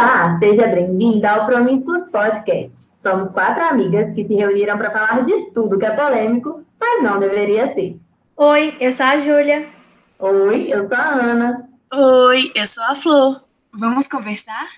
[0.00, 2.88] Olá, seja bem-vinda ao Promíscuos Podcast.
[2.94, 7.18] Somos quatro amigas que se reuniram para falar de tudo que é polêmico, mas não
[7.18, 7.98] deveria ser.
[8.36, 9.68] Oi, eu sou a Júlia.
[10.20, 11.68] Oi, eu sou a Ana.
[11.92, 13.42] Oi, eu sou a Flor.
[13.72, 14.68] Vamos conversar?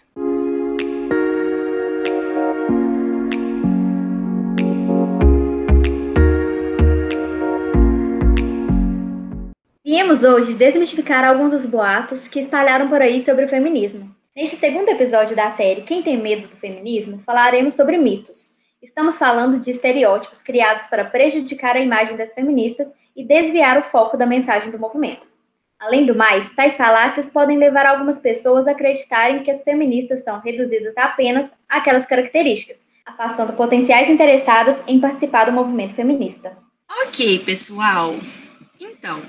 [9.85, 14.19] Viemos hoje desmistificar alguns dos boatos que espalharam por aí sobre o feminismo.
[14.35, 18.55] Neste segundo episódio da série Quem tem medo do feminismo, falaremos sobre mitos.
[18.81, 24.17] Estamos falando de estereótipos criados para prejudicar a imagem das feministas e desviar o foco
[24.17, 25.27] da mensagem do movimento.
[25.81, 30.39] Além do mais, tais falácias podem levar algumas pessoas a acreditarem que as feministas são
[30.39, 36.57] reduzidas apenas àquelas características, afastando potenciais interessadas em participar do movimento feminista.
[37.03, 38.15] Ok, pessoal.
[38.79, 39.21] Então,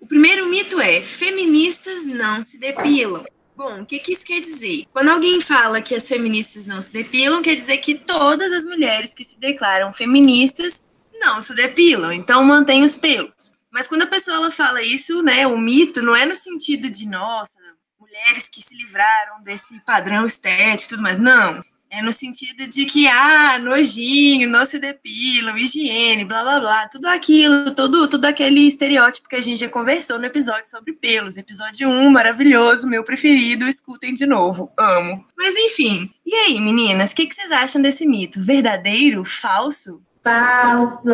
[0.00, 3.24] o primeiro mito é: feministas não se depilam.
[3.58, 4.86] Bom, o que, que isso quer dizer?
[4.92, 9.12] Quando alguém fala que as feministas não se depilam, quer dizer que todas as mulheres
[9.12, 10.80] que se declaram feministas
[11.14, 13.52] não se depilam, então mantém os pelos.
[13.68, 17.08] Mas quando a pessoa ela fala isso, né, o mito não é no sentido de,
[17.08, 17.58] nossa,
[17.98, 21.18] mulheres que se livraram desse padrão estético e tudo mais.
[21.18, 21.64] Não.
[21.90, 27.06] É no sentido de que, ah, nojinho, não se depilam, higiene, blá blá blá, tudo
[27.06, 31.38] aquilo, todo, todo aquele estereótipo que a gente já conversou no episódio sobre pelos.
[31.38, 35.24] Episódio 1, maravilhoso, meu preferido, escutem de novo, amo.
[35.36, 38.38] Mas enfim, e aí, meninas, o que, que vocês acham desse mito?
[38.38, 39.24] Verdadeiro?
[39.24, 40.02] Falso?
[40.22, 41.08] Falso!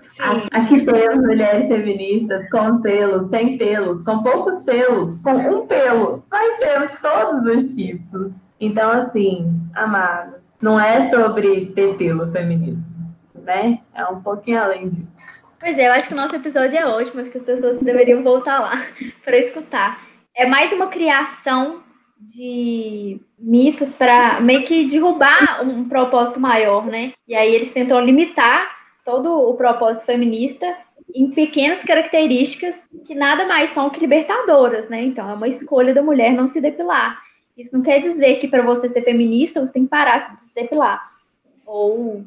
[0.00, 0.22] Sim.
[0.52, 6.22] Aqui temos mulheres feministas com pelos, sem pelos, com poucos pelos, com um pelo.
[6.30, 8.45] Nós temos todos os tipos.
[8.60, 12.84] Então, assim, amado, não é sobre ter pelo feminismo,
[13.34, 13.80] né?
[13.94, 15.16] É um pouquinho além disso.
[15.58, 18.22] Pois é, eu acho que o nosso episódio é ótimo, acho que as pessoas deveriam
[18.22, 18.72] voltar lá
[19.24, 20.00] para escutar.
[20.34, 21.82] É mais uma criação
[22.18, 27.12] de mitos para meio que derrubar um propósito maior, né?
[27.28, 28.70] E aí eles tentam limitar
[29.04, 30.66] todo o propósito feminista
[31.14, 35.02] em pequenas características que nada mais são que libertadoras, né?
[35.04, 37.22] Então é uma escolha da mulher não se depilar.
[37.56, 40.54] Isso não quer dizer que para você ser feminista você tem que parar de se
[40.54, 41.12] depilar.
[41.64, 42.24] Ou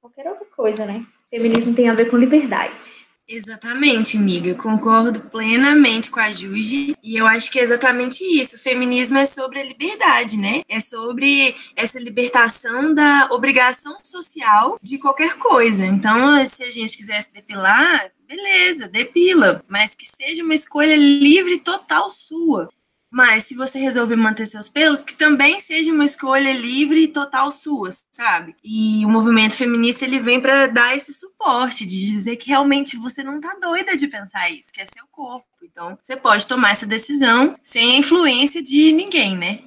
[0.00, 1.06] qualquer outra coisa, né?
[1.30, 3.08] Feminismo tem a ver com liberdade.
[3.30, 4.54] Exatamente, amiga.
[4.54, 6.96] Concordo plenamente com a Juji.
[7.02, 8.56] E eu acho que é exatamente isso.
[8.56, 10.62] O feminismo é sobre a liberdade, né?
[10.66, 15.84] É sobre essa libertação da obrigação social de qualquer coisa.
[15.84, 19.62] Então, se a gente quiser se depilar, beleza, depila.
[19.68, 22.70] Mas que seja uma escolha livre total sua.
[23.10, 27.50] Mas se você resolver manter seus pelos, que também seja uma escolha livre e total
[27.50, 28.54] sua, sabe?
[28.62, 33.22] E o movimento feminista ele vem para dar esse suporte, de dizer que realmente você
[33.22, 35.46] não tá doida de pensar isso, que é seu corpo.
[35.62, 39.60] Então, você pode tomar essa decisão sem a influência de ninguém, né?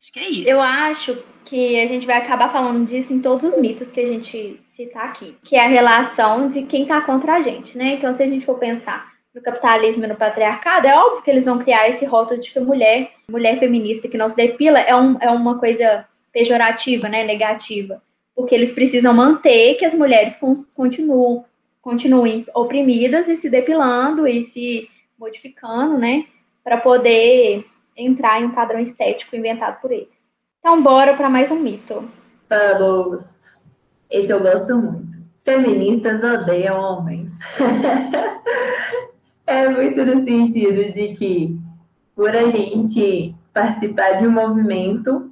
[0.00, 0.50] Acho que é isso.
[0.50, 4.06] Eu acho que a gente vai acabar falando disso em todos os mitos que a
[4.06, 7.94] gente citar aqui, que é a relação de quem tá contra a gente, né?
[7.94, 11.44] Então, se a gente for pensar no capitalismo e no patriarcado, é óbvio que eles
[11.44, 15.16] vão criar esse rótulo de que mulher, mulher feminista que não se depila é, um,
[15.20, 18.02] é uma coisa pejorativa, né, negativa,
[18.34, 20.38] porque eles precisam manter que as mulheres
[20.74, 21.44] continuam,
[21.80, 24.88] continuem oprimidas e se depilando e se
[25.18, 26.26] modificando, né,
[26.62, 27.64] para poder
[27.96, 30.32] entrar em um padrão estético inventado por eles.
[30.60, 32.08] Então, bora para mais um mito.
[32.48, 33.50] Vamos!
[34.10, 35.18] Esse eu gosto muito.
[35.44, 37.32] Feministas odeiam homens.
[39.52, 41.60] É muito no sentido de que,
[42.16, 45.30] por a gente participar de um movimento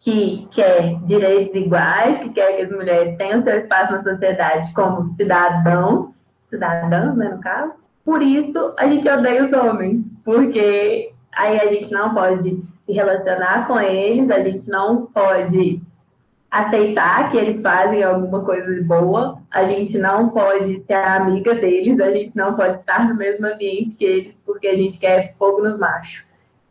[0.00, 5.06] que quer direitos iguais, que quer que as mulheres tenham seu espaço na sociedade como
[5.06, 6.08] cidadãos,
[6.40, 7.86] cidadãs, né, no caso.
[8.04, 13.68] Por isso, a gente odeia os homens, porque aí a gente não pode se relacionar
[13.68, 15.80] com eles, a gente não pode
[16.52, 22.10] aceitar que eles fazem alguma coisa boa, a gente não pode ser amiga deles, a
[22.10, 25.78] gente não pode estar no mesmo ambiente que eles porque a gente quer fogo nos
[25.78, 26.26] machos.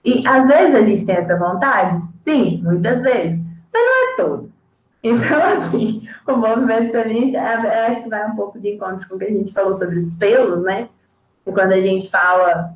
[0.06, 2.06] E às vezes a gente tem essa vontade?
[2.06, 3.44] Sim, muitas vezes,
[3.74, 4.62] mas não é todos.
[5.04, 9.18] Então, assim, o movimento feminista, eu acho que vai um pouco de encontro com o
[9.18, 10.90] que a gente falou sobre os pelos, né?
[11.44, 12.76] E quando a gente fala,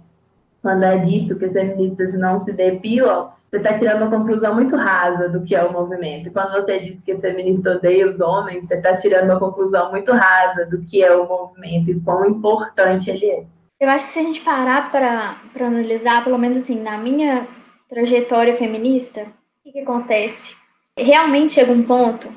[0.65, 4.75] quando é dito que as feministas não se depilam, você está tirando uma conclusão muito
[4.75, 6.31] rasa do que é o movimento.
[6.31, 10.11] Quando você diz que o feminista odeia os homens, você está tirando uma conclusão muito
[10.11, 13.43] rasa do que é o movimento e quão importante ele é.
[13.79, 17.47] Eu acho que se a gente parar para analisar, pelo menos assim, na minha
[17.87, 20.55] trajetória feminista, o que, que acontece?
[20.97, 22.27] Realmente chega um ponto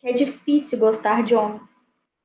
[0.00, 1.70] que é difícil gostar de homens.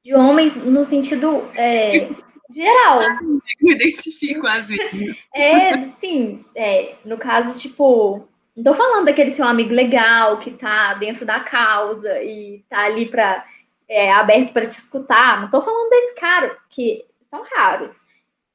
[0.04, 2.10] De homens no sentido é,
[2.50, 3.00] Geral.
[3.62, 5.18] Me identifico às vezes.
[5.34, 6.44] É, sim.
[6.56, 11.40] É, no caso, tipo, não tô falando daquele seu amigo legal que tá dentro da
[11.40, 13.46] causa e tá ali para
[13.88, 15.42] é, aberto para te escutar.
[15.42, 18.02] Não tô falando desse cara, que são raros.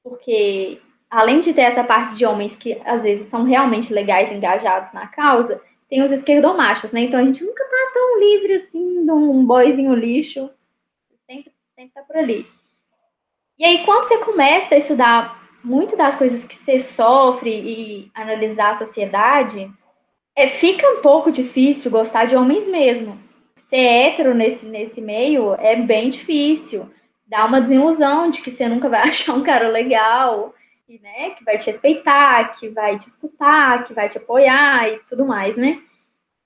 [0.02, 4.92] Porque além de ter essa parte de homens que às vezes são realmente legais, engajados
[4.92, 7.00] na causa, tem os esquerdomachos, né?
[7.00, 10.50] Então a gente nunca tá tão livre assim de um boyzinho lixo.
[11.26, 12.46] Sempre, sempre tá por ali.
[13.58, 18.70] E aí, quando você começa a estudar muito das coisas que você sofre e analisar
[18.70, 19.70] a sociedade,
[20.36, 23.18] é, fica um pouco difícil gostar de homens mesmo.
[23.56, 26.90] Ser hétero nesse, nesse meio é bem difícil.
[27.26, 30.52] Dá uma desilusão de que você nunca vai achar um cara legal,
[30.88, 34.98] e, né, que vai te respeitar, que vai te escutar, que vai te apoiar e
[35.08, 35.80] tudo mais, né?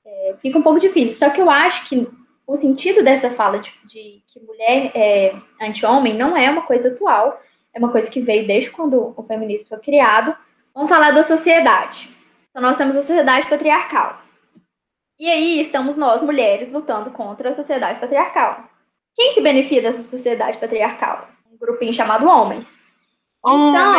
[0.04, 1.16] É, fica um pouco difícil.
[1.16, 2.06] Só que eu acho que
[2.48, 7.38] o sentido dessa fala de, de que mulher é anti-homem não é uma coisa atual,
[7.74, 10.34] é uma coisa que veio desde quando o feminismo foi criado.
[10.74, 12.08] Vamos falar da sociedade.
[12.48, 14.22] Então, nós temos a sociedade patriarcal.
[15.20, 18.64] E aí estamos nós, mulheres, lutando contra a sociedade patriarcal.
[19.14, 21.28] Quem se beneficia dessa sociedade patriarcal?
[21.52, 22.80] Um grupinho chamado homens.
[23.46, 23.94] Então,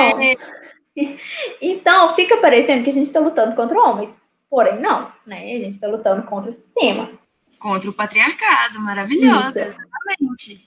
[1.61, 4.15] então fica parecendo que a gente está lutando contra homens.
[4.49, 5.43] Porém, não, né?
[5.53, 7.11] A gente está lutando contra o sistema.
[7.59, 9.77] Contra o patriarcado, maravilhosa, Isso.
[9.77, 10.65] exatamente.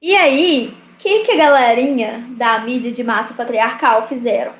[0.00, 4.54] E aí, o que, que a galerinha da mídia de massa patriarcal fizeram?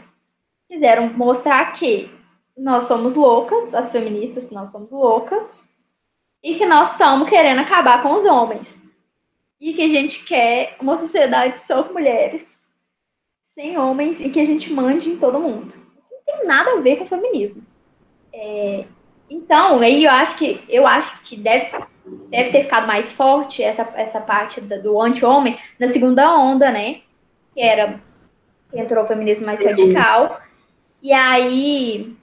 [0.69, 2.11] Fizeram mostrar que
[2.57, 5.65] nós somos loucas, as feministas, nós somos loucas,
[6.43, 8.83] e que nós estamos querendo acabar com os homens.
[9.61, 12.61] E que a gente quer uma sociedade só com mulheres,
[13.41, 15.75] sem homens, e que a gente mande em todo mundo.
[16.11, 17.65] Não tem nada a ver com o feminismo.
[18.33, 18.85] É,
[19.33, 21.71] então, aí eu acho que eu acho que deve,
[22.29, 27.01] deve ter ficado mais forte essa, essa parte do anti-homem na segunda onda, né?
[27.55, 28.01] Que era
[28.71, 30.41] que entrou o feminismo mais radical.
[31.03, 32.15] E aí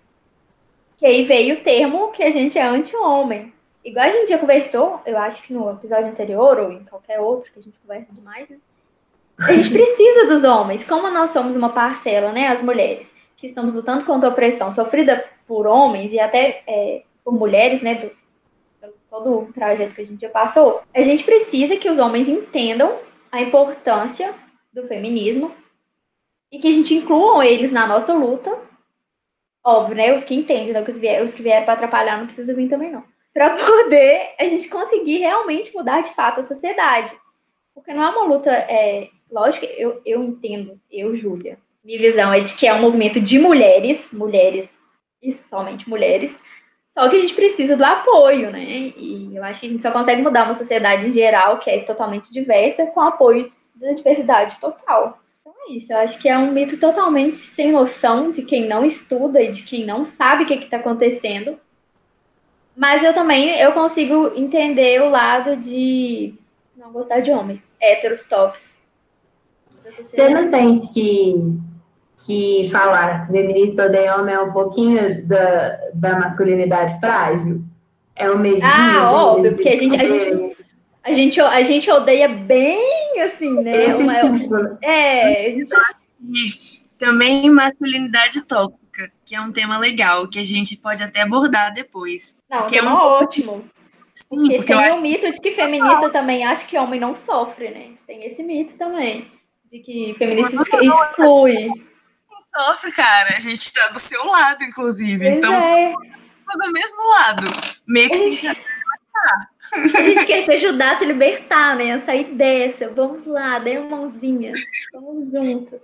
[0.98, 3.54] que aí veio o termo que a gente é anti-homem.
[3.84, 7.50] Igual a gente já conversou, eu acho que no episódio anterior, ou em qualquer outro,
[7.52, 8.58] que a gente conversa demais, né?
[9.40, 10.84] A gente precisa dos homens.
[10.84, 12.50] Como nós somos uma parcela, né?
[12.50, 17.34] As mulheres, que estamos lutando contra a opressão sofrida por homens e até é, por
[17.34, 17.96] mulheres, né?
[17.96, 18.12] Do,
[19.10, 20.84] todo o trajeto que a gente já passou.
[20.94, 22.96] A gente precisa que os homens entendam
[23.32, 24.34] a importância
[24.72, 25.52] do feminismo
[26.52, 28.56] e que a gente inclua eles na nossa luta
[29.64, 30.16] Óbvio, né?
[30.16, 30.82] Os que entendem, né?
[30.82, 33.04] Os que, vier, os que vieram para atrapalhar não precisa vir também, não.
[33.34, 37.12] Para poder a gente conseguir realmente mudar de fato a sociedade.
[37.74, 38.50] Porque não é uma luta.
[38.52, 41.58] É, lógico, eu, eu entendo, eu, Júlia.
[41.84, 44.79] Minha visão é de que é um movimento de mulheres, mulheres
[45.22, 46.40] e somente mulheres.
[46.88, 48.94] Só que a gente precisa do apoio, né?
[48.98, 51.84] E eu acho que a gente só consegue mudar uma sociedade em geral, que é
[51.84, 55.20] totalmente diversa, com apoio da diversidade total
[55.70, 55.94] isso.
[55.94, 59.64] Eu acho que é um mito totalmente sem noção de quem não estuda e de
[59.64, 61.60] quem não sabe o que está acontecendo.
[62.76, 66.34] Mas eu também eu consigo entender o lado de
[66.76, 68.78] não gostar de homens, héteros tops.
[69.98, 71.36] Você não sente que,
[72.26, 77.64] que falar feminista odeia homem é um pouquinho da, da masculinidade frágil?
[78.16, 80.58] É o meio Ah, óbvio, porque a gente, a gente,
[81.04, 83.96] a gente, a gente odeia bem, assim, né?
[83.96, 84.56] Uma, tipo.
[84.82, 85.70] é, a gente...
[86.98, 92.36] Também masculinidade tóxica, que é um tema legal, que a gente pode até abordar depois.
[92.50, 92.94] Não, que é um...
[92.94, 93.64] ótimo.
[94.14, 95.00] Sim, porque, porque tem o acho...
[95.00, 97.92] mito de que feminista também acha que homem não sofre, né?
[98.06, 99.32] Tem esse mito também,
[99.72, 101.70] de que feminista exclui.
[102.40, 103.36] Não sofre, cara.
[103.36, 105.26] A gente tá do seu lado, inclusive.
[105.26, 105.94] Pois então, é.
[105.94, 107.44] do mesmo lado.
[107.86, 111.92] Meio que se a gente quer te ajudar a se libertar, né?
[111.92, 112.90] A sair dessa.
[112.90, 114.54] Vamos lá, dê uma mãozinha.
[114.94, 115.82] Vamos juntas.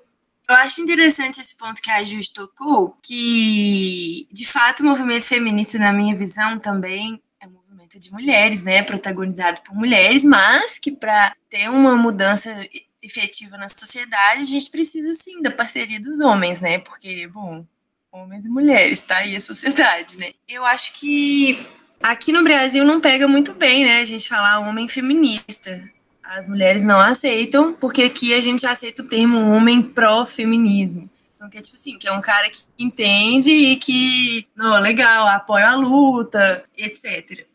[0.48, 5.78] Eu acho interessante esse ponto que a Jus tocou, que de fato o movimento feminista,
[5.78, 8.84] na minha visão, também é um movimento de mulheres, né?
[8.84, 12.50] Protagonizado por mulheres, mas que para ter uma mudança
[13.06, 16.80] efetiva na sociedade, a gente precisa sim da parceria dos homens, né?
[16.80, 17.66] Porque, bom,
[18.12, 20.32] homens e mulheres, tá aí a sociedade, né?
[20.48, 21.66] Eu acho que
[22.02, 24.00] Aqui no Brasil não pega muito bem, né?
[24.00, 25.90] A gente falar homem feminista.
[26.24, 31.10] As mulheres não aceitam, porque aqui a gente aceita o termo homem pró-feminismo.
[31.36, 35.28] Então, que é tipo assim, que é um cara que entende e que, não, legal,
[35.28, 37.46] apoia a luta, etc.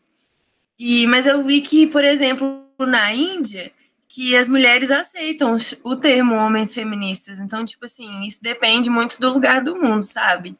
[0.77, 3.71] E, mas eu vi que, por exemplo, na Índia,
[4.13, 7.39] que as mulheres aceitam o termo homens feministas.
[7.39, 10.57] Então, tipo assim, isso depende muito do lugar do mundo, sabe?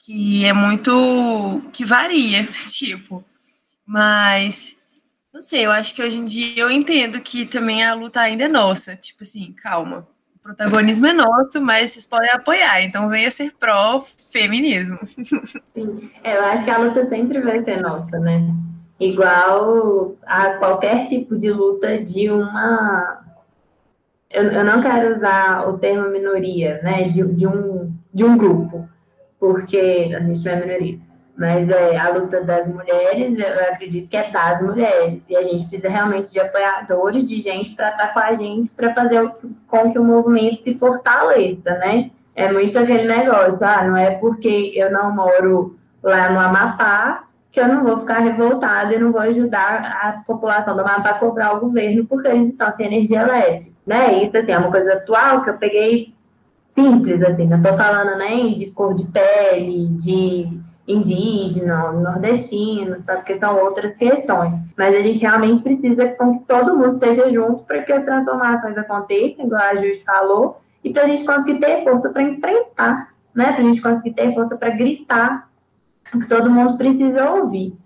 [0.00, 1.62] Que é muito.
[1.72, 2.44] que varia,
[2.76, 3.24] tipo.
[3.86, 4.74] Mas,
[5.32, 8.44] não sei, eu acho que hoje em dia eu entendo que também a luta ainda
[8.44, 8.96] é nossa.
[8.96, 10.08] Tipo assim, calma.
[10.42, 14.98] protagonismo é nosso, mas vocês podem apoiar, então venha ser pró-feminismo.
[15.72, 18.67] Sim, eu acho que a luta sempre vai ser nossa, né?
[19.00, 23.24] Igual a qualquer tipo de luta de uma.
[24.30, 27.04] Eu, eu não quero usar o termo minoria, né?
[27.04, 28.88] De, de, um, de um grupo,
[29.38, 34.16] porque a gente não é minoria mas é, a luta das mulheres, eu acredito que
[34.16, 35.30] é das mulheres.
[35.30, 38.92] E a gente precisa realmente de apoiadores, de gente para estar com a gente, para
[38.92, 39.32] fazer
[39.68, 42.10] com que o movimento se fortaleça, né?
[42.34, 47.60] É muito aquele negócio, ah, não é porque eu não moro lá no Amapá que
[47.60, 51.54] eu não vou ficar revoltada e não vou ajudar a população do Amapá a cobrar
[51.54, 54.22] o governo porque eles estão sem energia elétrica, né?
[54.22, 56.14] Isso, assim, é uma coisa atual que eu peguei
[56.60, 63.22] simples, assim, não estou falando nem de cor de pele, de indígena, nordestino, sabe?
[63.24, 64.72] Que são outras questões.
[64.76, 69.46] Mas a gente realmente precisa que todo mundo esteja junto para que as transformações aconteçam,
[69.46, 73.52] igual a Júlia falou, e para a gente conseguir ter força para enfrentar, né?
[73.52, 75.47] Para a gente conseguir ter força para gritar
[76.12, 77.76] que todo mundo precisa ouvir.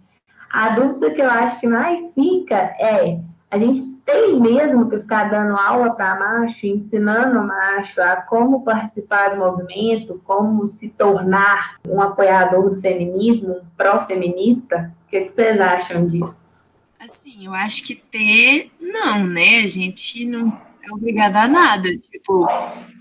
[0.50, 3.20] A dúvida que eu acho que mais fica é
[3.52, 9.34] a gente tem mesmo que ficar dando aula para macho, ensinando macho a como participar
[9.34, 14.90] do movimento, como se tornar um apoiador do feminismo, um pró-feminista?
[15.04, 16.64] O que, vocês acham disso?
[16.98, 19.58] Assim, eu acho que ter, não, né?
[19.58, 20.48] A gente não
[20.82, 21.94] é obrigada a nada.
[21.94, 22.48] Tipo,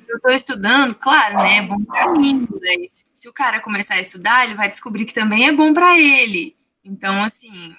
[0.09, 1.59] eu estou estudando, claro, né?
[1.59, 1.77] É bom
[2.19, 5.75] mim, mas se o cara começar a estudar, ele vai descobrir que também é bom
[5.75, 6.57] para ele.
[6.83, 7.75] Então, assim,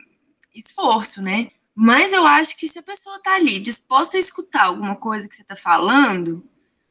[0.55, 1.49] esforço, né?
[1.75, 5.35] Mas eu acho que se a pessoa tá ali disposta a escutar alguma coisa que
[5.35, 6.45] você tá falando,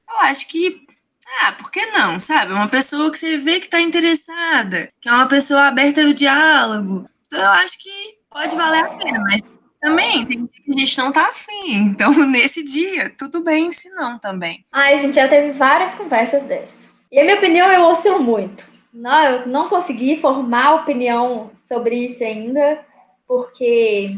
[0.05, 0.85] eu acho que.
[1.41, 2.51] Ah, por que não, sabe?
[2.51, 7.09] Uma pessoa que você vê que tá interessada, que é uma pessoa aberta ao diálogo.
[7.27, 9.41] Então eu acho que pode valer a pena, mas
[9.79, 11.73] também tem dia que a gente não tá afim.
[11.73, 14.65] Então, nesse dia, tudo bem se não também.
[14.73, 16.90] Ai, a gente já teve várias conversas dessas.
[17.11, 18.65] E a minha opinião eu oscilo muito.
[18.93, 22.85] Não, eu não consegui formar opinião sobre isso ainda,
[23.27, 24.15] porque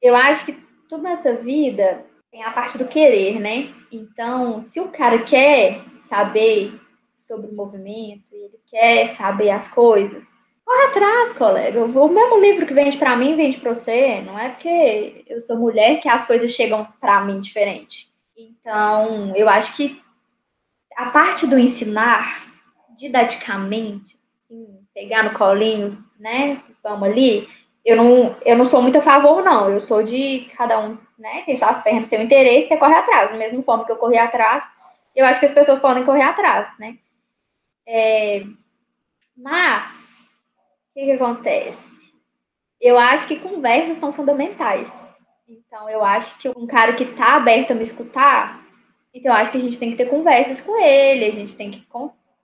[0.00, 0.52] eu acho que
[0.88, 3.68] tudo nessa vida tem a parte do querer, né?
[3.90, 6.72] Então, se o cara quer saber
[7.16, 10.34] sobre o movimento, ele quer saber as coisas,
[10.64, 11.84] corre atrás, colega.
[11.84, 14.20] O mesmo livro que vende para mim vende para você.
[14.22, 18.10] Não é porque eu sou mulher que as coisas chegam para mim diferente.
[18.36, 20.02] Então, eu acho que
[20.96, 22.46] a parte do ensinar
[22.96, 26.60] didaticamente, assim, pegar no colinho, né?
[26.82, 27.48] Vamos ali,
[27.84, 29.68] eu não, eu não sou muito a favor, não.
[29.68, 31.42] Eu sou de cada um, né?
[31.42, 33.30] Tem suas pernas, seu interesse, você corre atrás.
[33.30, 34.64] Da mesma forma que eu corri atrás,
[35.14, 36.96] eu acho que as pessoas podem correr atrás, né?
[37.86, 38.42] É,
[39.36, 40.42] mas,
[40.90, 42.14] o que, que acontece?
[42.80, 44.90] Eu acho que conversas são fundamentais.
[45.46, 48.63] Então, eu acho que um cara que tá aberto a me escutar,
[49.14, 51.70] então eu acho que a gente tem que ter conversas com ele, a gente tem
[51.70, 51.86] que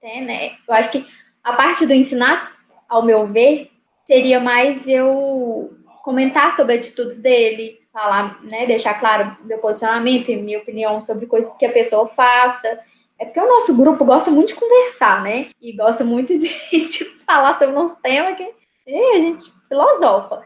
[0.00, 0.52] ter, né?
[0.66, 1.04] Eu acho que
[1.42, 2.56] a parte do ensinar,
[2.88, 3.70] ao meu ver,
[4.06, 10.58] seria mais eu comentar sobre atitudes dele, falar, né, deixar claro meu posicionamento e minha
[10.58, 12.80] opinião sobre coisas que a pessoa faça.
[13.18, 15.48] É porque o nosso grupo gosta muito de conversar, né?
[15.60, 20.42] E gosta muito de, de falar sobre uns temas que e a gente filosofa.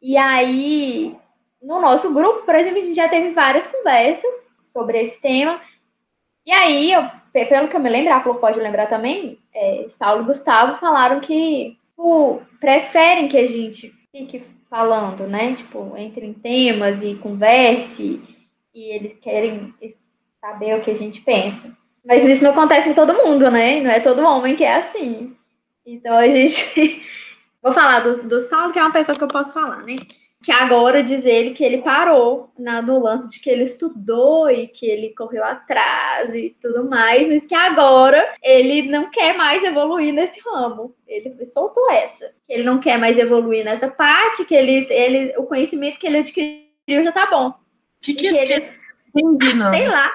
[0.00, 1.16] E aí,
[1.62, 5.60] no nosso grupo, por exemplo, a gente já teve várias conversas sobre esse tema.
[6.46, 10.22] E aí, eu, pelo que eu me lembro, a Flor pode lembrar também, é, Saulo
[10.22, 15.54] e Gustavo falaram que tipo, preferem que a gente fique falando, né?
[15.54, 18.20] Tipo, entre em temas e converse,
[18.74, 19.74] e eles querem
[20.40, 21.76] saber o que a gente pensa.
[22.04, 23.80] Mas isso não acontece com todo mundo, né?
[23.80, 25.36] Não é todo homem que é assim.
[25.84, 27.02] Então a gente.
[27.62, 29.96] Vou falar do, do Saulo, que é uma pessoa que eu posso falar, né?
[30.42, 34.68] Que agora diz ele que ele parou na, no lance de que ele estudou e
[34.68, 40.14] que ele correu atrás e tudo mais, mas que agora ele não quer mais evoluir
[40.14, 40.94] nesse ramo.
[41.06, 42.32] Ele soltou essa.
[42.48, 47.04] Ele não quer mais evoluir nessa parte, que ele, ele o conhecimento que ele adquiriu
[47.04, 47.52] já tá bom.
[48.00, 48.80] Que que, que ele,
[49.14, 49.72] Entendi, não.
[49.72, 50.10] Sei lá.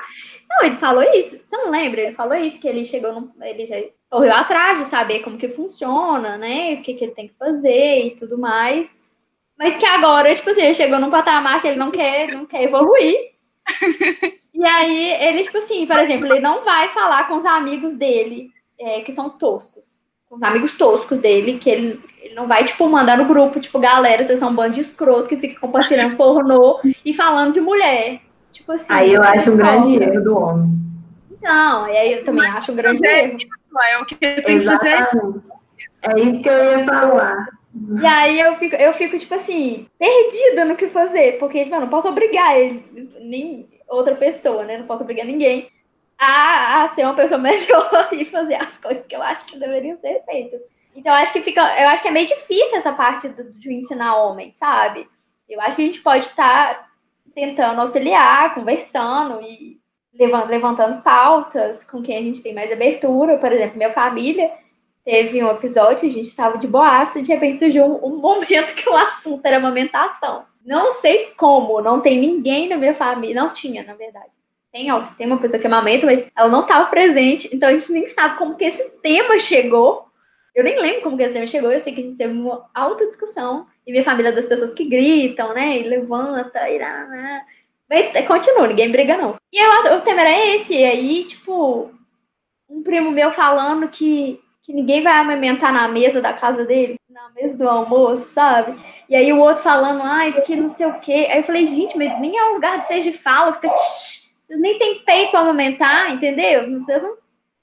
[0.50, 1.38] Não, ele falou isso.
[1.38, 2.01] Você não lembra?
[2.01, 3.75] Ele falou isso, que ele chegou no, ele já
[4.10, 6.75] correu atrás de saber como que funciona, né?
[6.75, 8.89] O que, que ele tem que fazer e tudo mais.
[9.58, 12.64] Mas que agora, tipo assim, ele chegou num patamar que ele não quer, não quer
[12.64, 13.16] evoluir.
[14.54, 18.52] e aí, ele, tipo assim, por exemplo, ele não vai falar com os amigos dele,
[18.80, 20.04] é, que são toscos.
[20.28, 23.80] Com os amigos toscos dele, que ele, ele não vai, tipo, mandar no grupo, tipo,
[23.80, 28.22] galera, vocês são um bando de escroto que fica compartilhando pornô e falando de mulher.
[28.52, 28.94] Tipo assim.
[28.94, 30.70] Aí eu acho um grande erro do homem.
[31.42, 33.38] Não, aí eu também acho um grande erro.
[33.90, 35.08] É o que tem que fazer.
[36.04, 37.48] É isso que eu ia falar.
[38.01, 41.82] E aí eu fico, eu fico, tipo assim, perdida no que fazer, porque, tipo, eu
[41.82, 44.77] não posso obrigar ele, nem outra pessoa, né?
[44.77, 45.70] Não posso obrigar ninguém
[46.17, 49.98] a, a ser uma pessoa melhor e fazer as coisas que eu acho que deveriam
[49.98, 50.62] ser feitas.
[50.96, 54.15] Então, acho que fica, eu acho que é meio difícil essa parte do, de ensinar
[54.24, 55.05] homem, sabe?
[55.48, 56.88] Eu acho que a gente pode estar tá
[57.34, 59.77] tentando auxiliar, conversando e
[60.48, 63.38] levantando pautas com quem a gente tem mais abertura.
[63.38, 64.50] Por exemplo, minha família
[65.06, 68.74] teve um episódio, a gente estava de boaço e de repente surgiu um, um momento
[68.74, 70.46] que o assunto era amamentação.
[70.66, 74.32] Não sei como, não tem ninguém na minha família, não tinha, na verdade.
[74.72, 77.92] Tem, ó, tem uma pessoa que amamenta, mas ela não estava presente, então a gente
[77.92, 80.06] nem sabe como que esse tema chegou.
[80.56, 82.68] Eu nem lembro como que esse tema chegou, eu sei que a gente teve uma
[82.74, 87.08] alta discussão, e minha família é das pessoas que gritam, né, e levanta, e lá,
[87.08, 87.42] lá.
[87.88, 89.36] Mas continua, ninguém briga não.
[89.54, 91.92] E eu, o tema era esse, e aí, tipo,
[92.68, 97.30] um primo meu falando que que ninguém vai amamentar na mesa da casa dele, na
[97.36, 98.76] mesa do almoço, sabe?
[99.08, 101.28] E aí o outro falando, ai, porque não sei o quê.
[101.30, 104.60] Aí eu falei, gente, mas nem é o lugar de vocês de fala, fica, vocês
[104.60, 106.82] nem tem peito para amamentar, entendeu?
[106.82, 107.16] Vocês não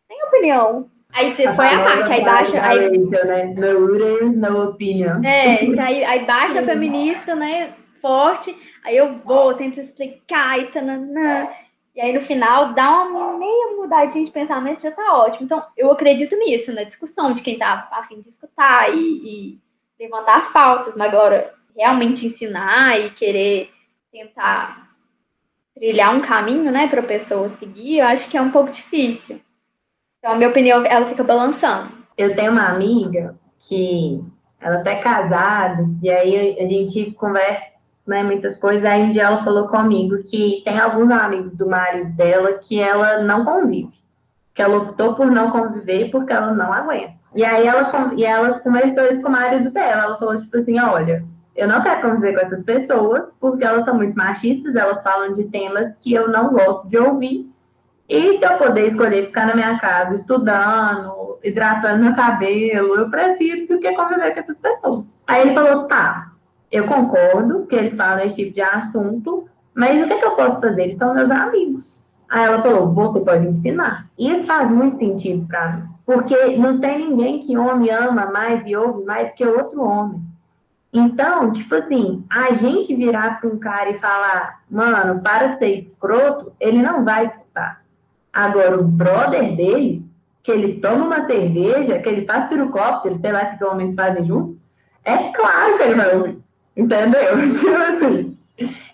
[0.08, 0.88] têm opinião.
[1.12, 2.64] Aí foi a, a parte, aí baixa.
[2.64, 3.54] Aí, né?
[3.56, 5.22] No uterus, no opinion.
[5.24, 7.74] É, então aí, aí baixa feminista, né?
[8.00, 8.56] Forte.
[8.84, 11.48] Aí eu vou, tento explicar e tananã.
[11.94, 15.44] E aí, no final, dá uma meia mudadinha de pensamento, já tá ótimo.
[15.44, 19.60] Então, eu acredito nisso, na discussão de quem tá a fim de escutar e, e
[20.00, 20.96] levantar as pautas.
[20.96, 23.70] Mas agora, realmente ensinar e querer
[24.10, 24.90] tentar
[25.74, 29.40] trilhar um caminho, né, para pessoa seguir, eu acho que é um pouco difícil.
[30.18, 31.90] Então, a minha opinião, ela fica balançando.
[32.16, 34.22] Eu tenho uma amiga que
[34.60, 37.74] ela é casada, e aí a gente conversa
[38.06, 38.84] né, muitas coisas.
[38.84, 43.22] Aí um dia ela falou comigo que tem alguns amigos do marido dela que ela
[43.22, 43.92] não convive,
[44.54, 47.14] que ela optou por não conviver porque ela não aguenta.
[47.34, 50.02] E aí ela, e ela conversou isso com o marido dela.
[50.02, 51.24] Ela falou, tipo assim, olha,
[51.56, 55.44] eu não quero conviver com essas pessoas porque elas são muito machistas, elas falam de
[55.44, 57.50] temas que eu não gosto de ouvir.
[58.08, 63.66] E se eu puder escolher ficar na minha casa estudando, hidratando meu cabelo, eu prefiro
[63.66, 65.18] do que conviver com essas pessoas.
[65.26, 66.31] Aí ele falou, tá,
[66.72, 70.34] eu concordo que eles falam esse tipo de assunto, mas o que, é que eu
[70.34, 70.84] posso fazer?
[70.84, 72.02] Eles são meus amigos.
[72.28, 74.08] Aí ela falou: você pode ensinar.
[74.18, 78.74] Isso faz muito sentido para mim, porque não tem ninguém que homem ama mais e
[78.74, 80.22] ouve mais do que outro homem.
[80.90, 85.70] Então, tipo assim, a gente virar para um cara e falar, mano, para de ser
[85.74, 87.82] escroto, ele não vai escutar.
[88.32, 90.04] Agora, o brother dele,
[90.42, 94.22] que ele toma uma cerveja, que ele faz pirocóptero, sei lá o que homens fazem
[94.24, 94.62] juntos,
[95.04, 96.42] é claro que ele vai ouvir.
[96.76, 97.38] Entendeu?
[97.58, 98.38] Tipo assim,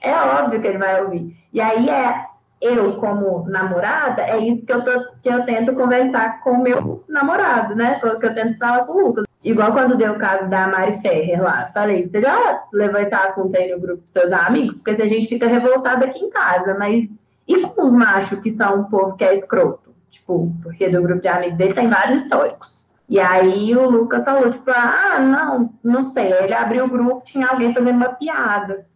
[0.00, 1.36] é óbvio que ele vai ouvir.
[1.52, 2.26] E aí é
[2.60, 4.90] eu, como namorada, é isso que eu, tô,
[5.22, 8.00] que eu tento conversar com o meu namorado, né?
[8.00, 9.24] Que eu tento falar com o Lucas.
[9.44, 11.68] Igual quando deu o caso da Mari Ferrer lá.
[11.68, 14.76] Falei, você já levou esse assunto aí no grupo dos seus amigos?
[14.76, 18.50] Porque se a gente fica revoltado aqui em casa, mas e com os machos que
[18.50, 19.94] são um povo que é escroto?
[20.10, 22.87] Tipo, porque do grupo de amigos dele tem vários históricos.
[23.08, 26.30] E aí o Lucas falou, tipo, ah, não, não sei.
[26.30, 28.86] Ele abriu o grupo, tinha alguém fazendo uma piada.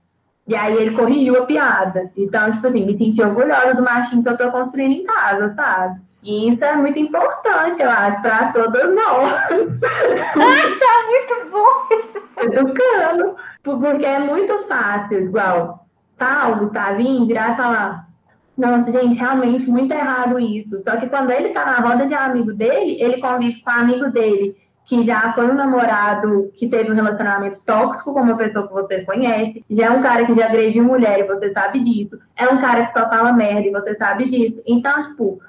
[0.47, 2.11] E aí ele corrigiu a piada.
[2.17, 6.01] Então, tipo assim, me senti orgulhosa do machinho que eu tô construindo em casa, sabe?
[6.23, 9.81] E isso é muito importante, eu acho, para todas nós.
[9.83, 12.43] Ai, tá muito bom!
[12.43, 13.37] Educando.
[13.63, 18.12] Porque é muito fácil, igual Sal, Gustavinho, virar e falar
[18.57, 20.79] nossa, gente, realmente muito errado isso.
[20.79, 24.11] Só que quando ele tá na roda de amigo dele, ele convive com um amigo
[24.11, 28.75] dele que já foi um namorado que teve um relacionamento tóxico com uma pessoa que
[28.75, 32.49] você conhece, já é um cara que já agrediu mulher e você sabe disso, é
[32.49, 34.61] um cara que só fala merda e você sabe disso.
[34.67, 35.41] Então, tipo,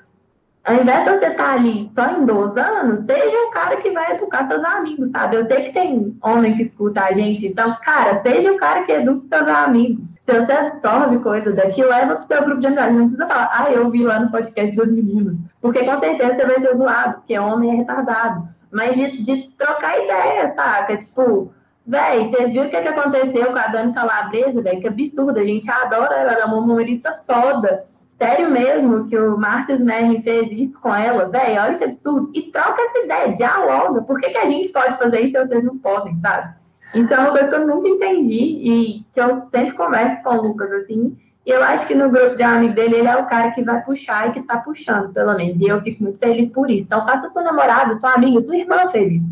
[0.64, 3.92] ao invés de você estar tá ali só em 12 anos, seja o cara que
[3.92, 5.36] vai educar seus amigos, sabe?
[5.36, 8.92] Eu sei que tem homem que escuta a gente, então, cara, seja o cara que
[8.94, 10.16] educa seus amigos.
[10.22, 12.94] Se você absorve coisa daqui, leva pro seu grupo de amizade.
[12.94, 15.36] Não precisa falar, ah, eu vi lá no podcast das meninas.
[15.60, 18.48] Porque com certeza você vai ser zoado, porque homem é retardado.
[18.72, 20.98] Mas de, de trocar ideia, saca?
[20.98, 21.52] Tipo,
[21.86, 24.80] Véi, vocês viram o que, que aconteceu com a Dani Calabresa, velho?
[24.80, 27.84] Que absurdo, a gente adora ela, ela é uma humorista foda.
[28.24, 31.26] Sério mesmo que o Márcio Smerrin fez isso com ela?
[31.26, 32.32] Véi, olha que absurdo.
[32.34, 34.02] E troca essa ideia, dialoga.
[34.02, 36.56] Por que, que a gente pode fazer isso e vocês não podem, sabe?
[36.96, 40.42] Isso é uma coisa que eu nunca entendi e que eu sempre converso com o
[40.42, 41.18] Lucas, assim.
[41.46, 43.84] E eu acho que no grupo de amigos dele, ele é o cara que vai
[43.84, 45.60] puxar e que tá puxando, pelo menos.
[45.60, 46.86] E eu fico muito feliz por isso.
[46.86, 49.24] Então, faça sua namorada, sua amiga, sua irmã feliz.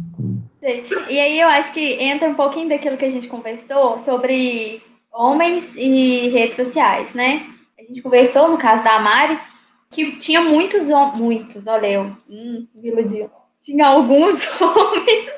[1.10, 5.76] E aí eu acho que entra um pouquinho daquilo que a gente conversou sobre homens
[5.78, 7.42] e redes sociais, né?
[7.92, 9.38] Gente conversou, no caso da Mari,
[9.90, 13.30] que tinha muitos muitos, olha eu, hum, iludiu.
[13.62, 15.30] Tinha alguns homens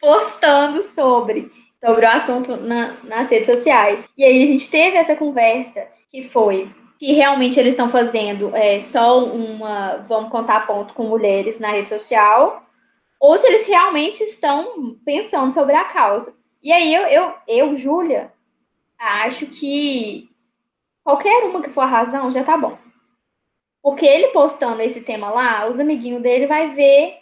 [0.00, 1.52] postando sobre,
[1.84, 4.08] sobre o assunto na, nas redes sociais.
[4.16, 8.78] E aí a gente teve essa conversa que foi se realmente eles estão fazendo é,
[8.80, 12.62] só uma vamos contar ponto com mulheres na rede social,
[13.18, 16.34] ou se eles realmente estão pensando sobre a causa.
[16.62, 18.32] E aí eu, eu, eu Júlia,
[18.98, 20.29] acho que
[21.10, 22.78] qualquer uma que for a razão já tá bom.
[23.82, 27.18] Porque ele postando esse tema lá, os amiguinhos dele vai ver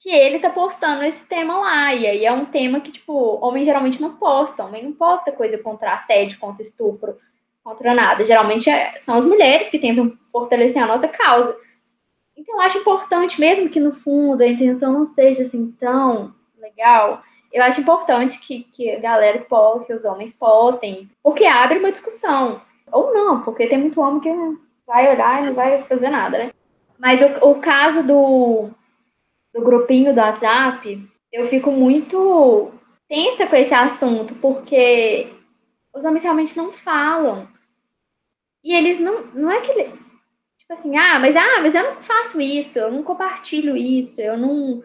[0.00, 1.94] que ele tá postando esse tema lá.
[1.94, 4.64] E aí é um tema que, tipo, homem geralmente não posta.
[4.64, 7.16] Homem não posta coisa contra assédio, contra estupro,
[7.62, 8.24] contra nada.
[8.24, 11.56] Geralmente é, são as mulheres que tentam fortalecer a nossa causa.
[12.36, 17.22] Então eu acho importante, mesmo que no fundo a intenção não seja assim tão legal,
[17.52, 21.92] eu acho importante que, que a galera poste, que os homens postem, porque abre uma
[21.92, 22.60] discussão.
[22.92, 24.30] Ou não, porque tem muito homem que
[24.86, 26.52] vai olhar e não vai fazer nada, né?
[26.98, 28.70] Mas o, o caso do,
[29.52, 32.72] do grupinho do WhatsApp, eu fico muito
[33.08, 35.28] tensa com esse assunto, porque
[35.94, 37.48] os homens realmente não falam.
[38.62, 39.26] E eles não.
[39.34, 39.72] Não é que.
[39.72, 44.36] Tipo assim, ah, mas ah, mas eu não faço isso, eu não compartilho isso, eu
[44.36, 44.82] não,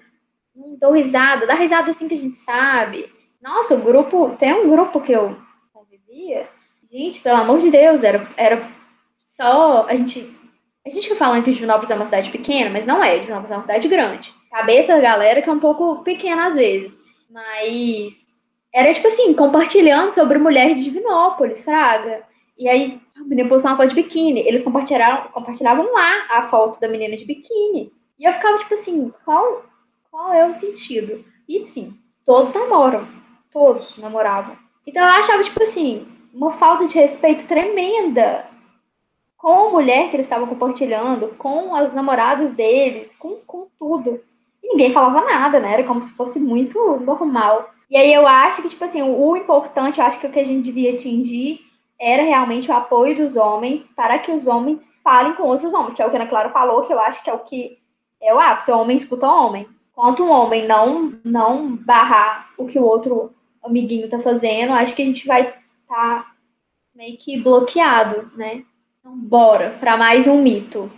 [0.54, 3.12] não dou risada, dá risada assim que a gente sabe.
[3.42, 4.36] Nossa, o grupo.
[4.38, 5.38] Tem um grupo que eu
[5.72, 6.48] convivia.
[6.92, 8.68] Gente, pelo amor de Deus, era, era
[9.20, 9.86] só.
[9.88, 10.36] A gente.
[10.86, 13.20] A gente fica falando que Divinópolis é uma cidade pequena, mas não é.
[13.20, 14.34] Divinópolis é uma cidade grande.
[14.50, 16.98] Cabeça da galera que é um pouco pequena às vezes.
[17.30, 18.14] Mas
[18.74, 22.24] era tipo assim, compartilhando sobre mulher de Divinópolis, Fraga.
[22.58, 24.40] E aí a menina postou uma foto de biquíni.
[24.40, 27.92] Eles compartilharam, compartilhavam lá a foto da menina de biquíni.
[28.18, 29.66] E eu ficava tipo assim, qual,
[30.10, 31.24] qual é o sentido?
[31.48, 31.94] E sim,
[32.26, 33.08] todos namoram.
[33.52, 34.58] Todos namoravam.
[34.86, 38.46] Então eu achava, tipo assim, uma falta de respeito tremenda
[39.38, 44.22] com a mulher que eles estavam compartilhando, com as namoradas deles, com, com tudo.
[44.62, 45.74] E ninguém falava nada, né?
[45.74, 47.70] Era como se fosse muito normal.
[47.90, 50.44] E aí eu acho que, tipo assim, o, importante, eu acho que o que a
[50.44, 51.62] gente devia atingir
[52.00, 56.02] era realmente o apoio dos homens para que os homens falem com outros homens, que
[56.02, 57.78] é o que a Ana Clara falou, que eu acho que é o que
[58.22, 59.68] é o ápice, o homem escuta o homem.
[59.92, 65.02] Enquanto um homem não, não barrar o que o outro amiguinho tá fazendo, acho que
[65.02, 65.54] a gente vai
[65.90, 66.34] tá
[66.96, 68.64] meio que bloqueado, né?
[69.00, 70.92] Então, bora para mais um mito.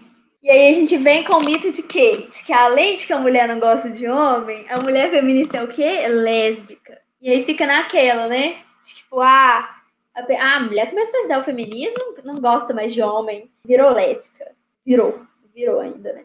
[0.44, 2.28] E aí a gente vem com o mito de quê?
[2.30, 5.64] De que além de que a mulher não gosta de homem, a mulher feminista é
[5.64, 6.08] o quê?
[6.08, 7.00] Lésbica.
[7.22, 8.58] E aí fica naquela, né?
[8.84, 9.70] Tipo, ah,
[10.14, 14.52] a, a mulher começou a estudar o feminismo, não gosta mais de homem, virou lésbica.
[14.86, 15.22] Virou,
[15.54, 16.24] virou ainda, né?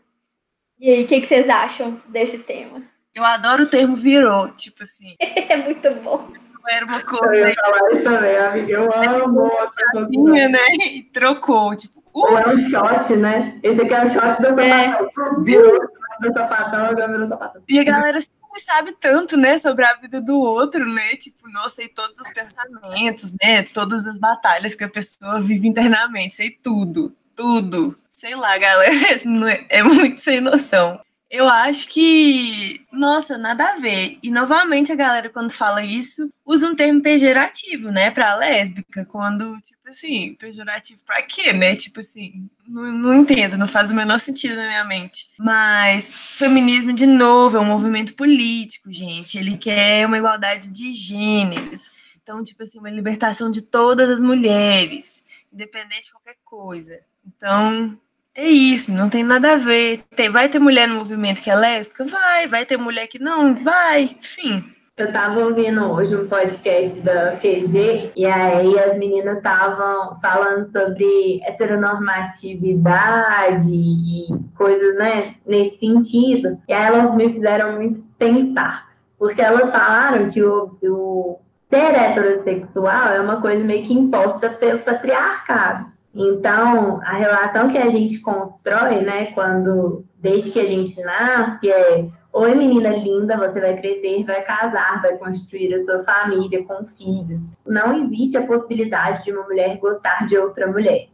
[0.81, 2.83] E aí, o que, que vocês acham desse tema?
[3.14, 5.14] Eu adoro o termo virou, tipo assim.
[5.20, 6.29] é muito bom
[6.68, 7.35] era uma coisa.
[7.35, 8.72] Eu ia falar isso também, amiga.
[8.72, 10.09] Eu amo as pessoas.
[10.50, 10.59] né?
[10.90, 11.96] E trocou, tipo.
[12.14, 12.20] Uh!
[12.20, 13.59] Ou é um shot, né?
[13.62, 14.92] Esse aqui é o shot do é.
[14.92, 15.44] sapatão.
[15.44, 15.81] Virou
[16.20, 17.62] do sapatão, virou sapatão.
[17.68, 21.16] E a galera sempre sabe tanto, né, sobre a vida do outro, né?
[21.16, 23.62] Tipo, nossa, sei todos os pensamentos, né?
[23.64, 27.96] Todas as batalhas que a pessoa vive internamente, sei tudo, tudo.
[28.11, 28.94] Sei lá, galera,
[29.50, 30.98] é, é muito sem noção.
[31.29, 34.17] Eu acho que, nossa, nada a ver.
[34.23, 39.61] E novamente a galera, quando fala isso, usa um termo pejorativo, né, pra lésbica, quando,
[39.61, 41.75] tipo assim, pejorativo pra quê, né?
[41.75, 45.31] Tipo assim, não, não entendo, não faz o menor sentido na minha mente.
[45.37, 49.37] Mas feminismo, de novo, é um movimento político, gente.
[49.37, 51.91] Ele quer uma igualdade de gêneros.
[52.23, 55.21] Então, tipo assim, uma libertação de todas as mulheres,
[55.53, 57.01] independente de qualquer coisa.
[57.27, 57.99] Então,
[58.37, 60.03] é isso, não tem nada a ver.
[60.14, 62.05] Tem, vai ter mulher no movimento que é lésbica?
[62.05, 62.46] Vai.
[62.46, 63.55] Vai ter mulher que não?
[63.55, 64.05] Vai.
[64.05, 64.62] Enfim.
[64.96, 71.38] Eu estava ouvindo hoje um podcast da QG e aí as meninas estavam falando sobre
[71.44, 76.59] heteronormatividade e coisas, né, nesse sentido.
[76.66, 83.09] E aí elas me fizeram muito pensar, porque elas falaram que o, o ser heterossexual
[83.09, 85.94] é uma coisa meio que imposta pelo patriarcado.
[86.16, 92.09] Então, a relação que a gente constrói, né, quando, desde que a gente nasce, é
[92.38, 97.57] Oi, menina linda, você vai crescer, vai casar, vai construir a sua família com filhos.
[97.66, 101.09] Não existe a possibilidade de uma mulher gostar de outra mulher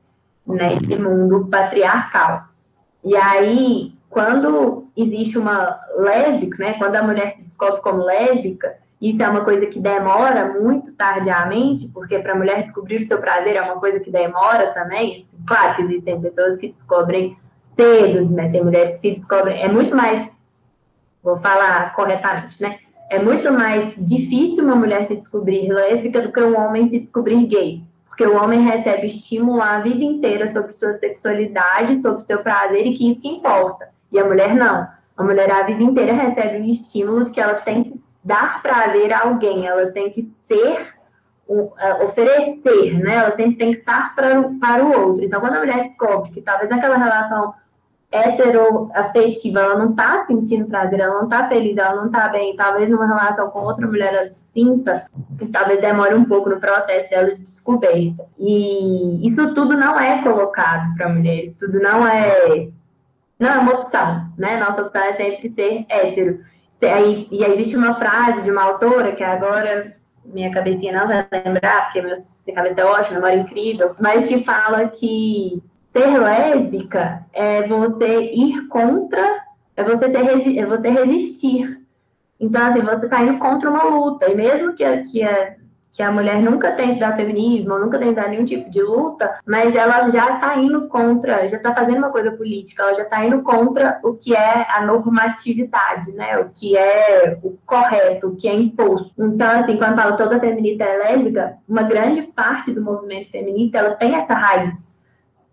[0.44, 2.48] nesse mundo patriarcal.
[3.04, 9.20] E aí, quando existe uma lésbica, né, quando a mulher se descobre como lésbica, isso
[9.20, 13.56] é uma coisa que demora muito tardiamente, porque para a mulher descobrir o seu prazer
[13.56, 15.24] é uma coisa que demora também.
[15.44, 19.60] Claro que existem pessoas que descobrem cedo, mas tem mulheres que descobrem.
[19.60, 20.30] É muito mais,
[21.20, 22.78] vou falar corretamente, né?
[23.10, 27.44] É muito mais difícil uma mulher se descobrir lésbica do que um homem se descobrir
[27.48, 27.82] gay.
[28.06, 32.94] Porque o homem recebe estímulo a vida inteira sobre sua sexualidade, sobre seu prazer e
[32.94, 33.88] que isso que importa.
[34.12, 34.86] E a mulher não.
[35.16, 39.12] A mulher a vida inteira recebe um estímulo de que ela tem que dar prazer
[39.12, 40.94] a alguém, ela tem que ser
[42.02, 43.16] oferecer, né?
[43.16, 45.24] Ela sempre tem que estar pra, para o outro.
[45.24, 47.52] Então, quando a mulher descobre que talvez naquela relação
[48.10, 52.90] heteroafetiva, ela não está sentindo prazer, ela não está feliz, ela não está bem, talvez
[52.90, 54.92] numa relação com outra mulher ela sinta,
[55.38, 58.26] que talvez demore um pouco no processo dela de descoberta.
[58.38, 62.68] E isso tudo não é colocado para mulheres, tudo não é
[63.38, 64.56] não é uma opção, né?
[64.60, 66.40] Nossa opção é sempre ser hétero.
[66.86, 72.00] E existe uma frase de uma autora que agora minha cabecinha não vai lembrar, porque
[72.00, 78.32] minha cabeça é ótima, memória é incrível, mas que fala que ser lésbica é você
[78.32, 79.42] ir contra,
[79.76, 81.80] é você, ser, é você resistir.
[82.40, 85.54] Então, assim, você está indo contra uma luta, e mesmo que, que a
[85.92, 89.74] que a mulher nunca tem estudado feminismo, nunca tem estudado nenhum tipo de luta, mas
[89.76, 93.42] ela já está indo contra, já está fazendo uma coisa política, ela já está indo
[93.42, 96.38] contra o que é a normatividade, né?
[96.38, 99.22] O que é o correto, o que é imposto.
[99.22, 103.94] Então, assim, quando fala toda feminista é lésbica, uma grande parte do movimento feminista ela
[103.94, 104.96] tem essa raiz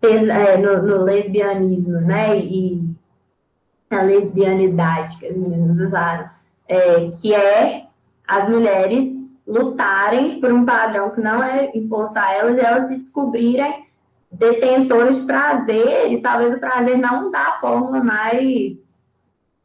[0.02, 2.38] é, no, no lesbianismo, né?
[2.38, 2.90] E
[3.90, 6.30] a lesbianidade que as meninas usaram,
[6.66, 7.84] é, que é
[8.26, 9.19] as mulheres
[9.50, 13.84] lutarem por um padrão que não é imposto a elas e elas se descobrirem
[14.30, 18.74] detentoras de prazer, e talvez o prazer não da forma mais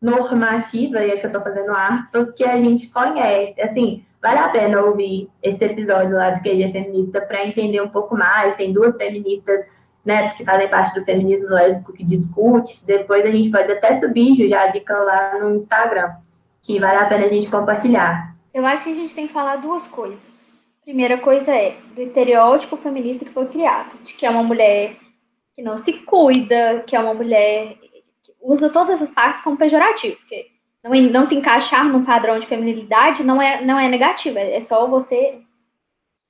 [0.01, 3.61] normativa, e é que eu estou fazendo aspas, que a gente conhece.
[3.61, 8.17] Assim, vale a pena ouvir esse episódio lá do QG Feminista para entender um pouco
[8.17, 8.55] mais.
[8.55, 9.59] Tem duas feministas
[10.03, 12.83] né, que fazem parte do feminismo lésbico que discute.
[12.85, 16.11] Depois a gente pode até subir já a dica lá no Instagram,
[16.61, 18.34] que vale a pena a gente compartilhar.
[18.55, 20.65] Eu acho que a gente tem que falar duas coisas.
[20.81, 24.95] Primeira coisa é do estereótipo feminista que foi criado, de que é uma mulher
[25.53, 27.75] que não se cuida, que é uma mulher
[28.23, 30.47] que usa todas essas partes como pejorativo, porque
[30.81, 34.87] não, não se encaixar num padrão de feminilidade não é, não é negativo, é só
[34.87, 35.37] você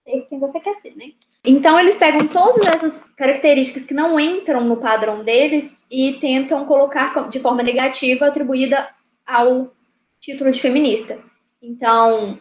[0.03, 1.11] ser quem você quer ser, né?
[1.43, 7.29] Então eles pegam todas essas características que não entram no padrão deles e tentam colocar
[7.29, 8.89] de forma negativa atribuída
[9.27, 9.71] ao
[10.19, 11.19] título de feminista.
[11.65, 12.39] Então,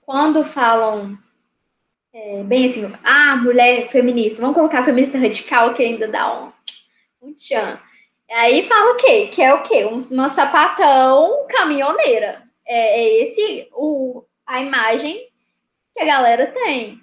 [0.00, 1.18] quando falam
[2.10, 6.52] é, bem assim, ah, mulher feminista, vamos colocar feminista radical, que ainda dá um,
[7.20, 7.78] um tchan.
[8.30, 9.26] Aí fala o quê?
[9.26, 9.84] Que é o quê?
[9.84, 12.48] Uma sapatão caminhoneira.
[12.66, 15.28] É, é esse o, a imagem
[15.94, 16.98] que a galera tem.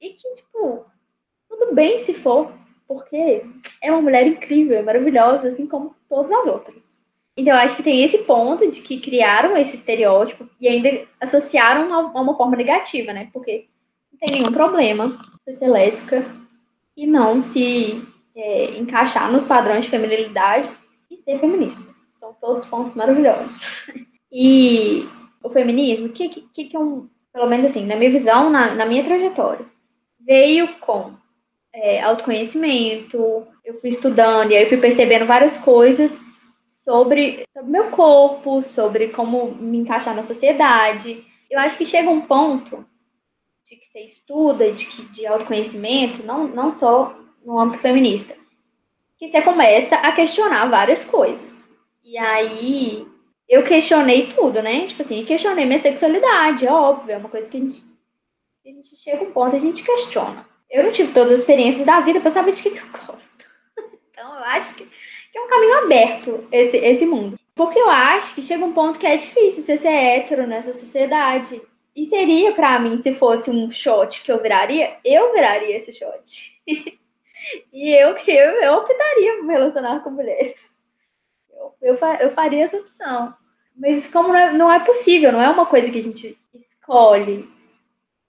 [0.00, 0.86] E que, tipo,
[1.48, 2.52] tudo bem se for,
[2.86, 3.44] porque
[3.82, 7.07] é uma mulher incrível, maravilhosa, assim como todas as outras.
[7.38, 11.94] Então, eu acho que tem esse ponto de que criaram esse estereótipo e ainda associaram
[11.94, 13.30] a uma forma negativa, né?
[13.32, 13.68] Porque
[14.10, 16.26] não tem nenhum problema você ser lésbica
[16.96, 18.02] e não se
[18.34, 20.68] é, encaixar nos padrões de feminilidade
[21.08, 21.94] e ser feminista.
[22.12, 23.86] São todos pontos maravilhosos.
[24.30, 25.06] E
[25.40, 27.08] o feminismo, o que, que, que é um.
[27.32, 29.64] Pelo menos assim, na minha visão, na, na minha trajetória,
[30.20, 31.12] veio com
[31.72, 36.18] é, autoconhecimento, eu fui estudando e aí fui percebendo várias coisas
[36.88, 41.22] sobre o meu corpo, sobre como me encaixar na sociedade.
[41.50, 42.82] Eu acho que chega um ponto
[43.62, 48.34] de que você estuda, de, que, de autoconhecimento, não, não só no âmbito feminista,
[49.18, 51.70] que você começa a questionar várias coisas.
[52.02, 53.06] E aí
[53.46, 54.86] eu questionei tudo, né?
[54.86, 57.84] Tipo assim, questionei minha sexualidade, é óbvio, é uma coisa que a gente,
[58.64, 60.46] a gente chega um ponto a gente questiona.
[60.70, 63.27] Eu não tive todas as experiências da vida para saber de que, que eu gosto.
[64.48, 64.88] Acho que
[65.30, 67.38] que é um caminho aberto esse, esse mundo.
[67.54, 71.60] Porque eu acho que chega um ponto que é difícil você ser hétero nessa sociedade.
[71.94, 76.60] E seria para mim, se fosse um shot que eu viraria, eu viraria esse shot.
[77.72, 80.70] e eu eu, eu optaria por me relacionar com mulheres.
[81.50, 83.34] Eu, eu, eu faria essa opção.
[83.76, 87.48] Mas como não é, não é possível, não é uma coisa que a gente escolhe.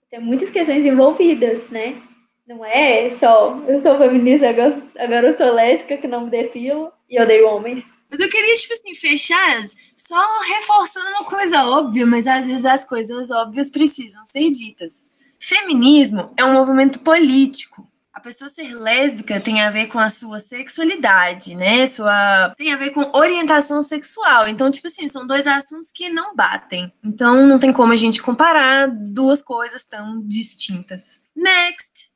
[0.10, 2.02] Tem muitas questões envolvidas, né?
[2.50, 6.92] Não é só eu sou feminista, agora, agora eu sou lésbica que não me depilo
[7.08, 7.94] e odeio homens.
[8.10, 9.64] Mas eu queria, tipo assim, fechar
[9.96, 15.06] só reforçando uma coisa óbvia, mas às vezes as coisas óbvias precisam ser ditas.
[15.40, 17.88] Feminismo é um movimento político.
[18.12, 21.86] A pessoa ser lésbica tem a ver com a sua sexualidade, né?
[21.86, 24.48] Sua tem a ver com orientação sexual.
[24.48, 26.92] Então, tipo assim, são dois assuntos que não batem.
[27.04, 31.20] Então, não tem como a gente comparar duas coisas tão distintas.
[31.36, 32.09] Next.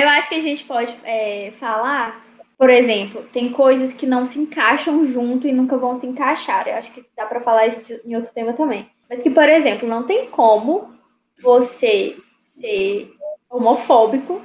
[0.00, 2.24] Eu acho que a gente pode é, falar,
[2.56, 6.68] por exemplo, tem coisas que não se encaixam junto e nunca vão se encaixar.
[6.68, 8.88] Eu acho que dá para falar isso em outro tema também.
[9.08, 10.94] Mas que, por exemplo, não tem como
[11.42, 13.12] você ser
[13.50, 14.40] homofóbico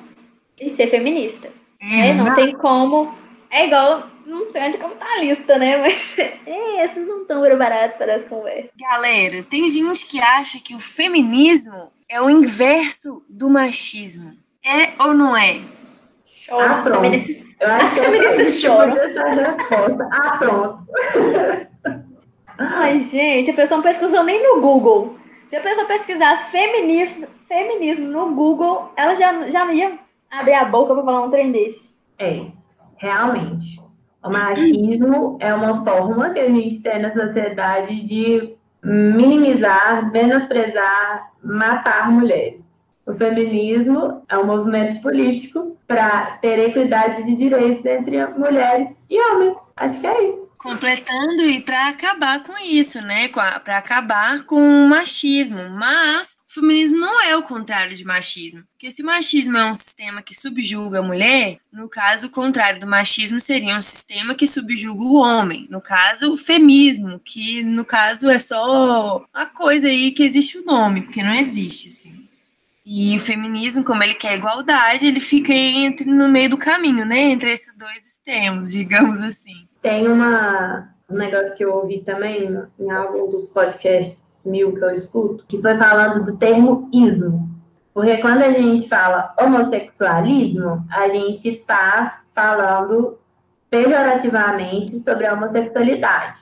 [0.59, 1.49] e ser feminista.
[1.81, 2.13] Né?
[2.13, 3.13] Não tem como.
[3.49, 5.77] É igual não sei anticapitalista, né?
[5.77, 8.69] Mas é, esses não estão preparados para as conversas.
[8.77, 14.37] Galera, tem gente que acha que o feminismo é o inverso do machismo.
[14.65, 15.61] É ou não é?
[16.47, 16.71] Chora.
[16.71, 17.39] Ah, pronto.
[17.59, 18.95] Eu acho As que feministas choram.
[20.11, 20.85] Ah, pronto.
[22.57, 25.17] Ai, gente, a pessoa não pesquisou nem no Google.
[25.47, 29.97] Se a pessoa pesquisasse feminismo, feminismo no Google, ela já, já não ia
[30.29, 31.95] abrir a boca para falar um trem desse.
[32.19, 32.45] É,
[32.97, 33.81] realmente.
[34.23, 42.11] O machismo é uma forma que a gente tem na sociedade de minimizar, menosprezar, matar
[42.11, 42.68] mulheres.
[43.09, 49.57] O feminismo é um movimento político para ter equidade de direitos entre mulheres e homens.
[49.75, 50.47] Acho que é isso.
[50.59, 53.27] Completando e para acabar com isso, né?
[53.29, 55.71] Para acabar com o machismo.
[55.71, 58.63] Mas o feminismo não é o contrário de machismo.
[58.73, 62.79] Porque se o machismo é um sistema que subjuga a mulher, no caso, o contrário
[62.79, 65.65] do machismo seria um sistema que subjuga o homem.
[65.71, 70.65] No caso, o femismo, que no caso é só uma coisa aí que existe o
[70.65, 72.18] nome, porque não existe, assim.
[72.91, 77.19] E o feminismo, como ele quer igualdade, ele fica entre, no meio do caminho, né?
[77.19, 79.67] Entre esses dois extremos, digamos assim.
[79.79, 82.49] Tem uma, um negócio que eu ouvi também
[82.79, 87.47] em algum dos podcasts mil que eu escuto, que foi falando do termo ismo.
[87.93, 93.19] Porque quando a gente fala homossexualismo, a gente está falando
[93.69, 96.41] pejorativamente sobre a homossexualidade.